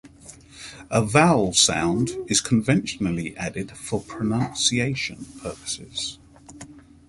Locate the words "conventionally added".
2.41-3.69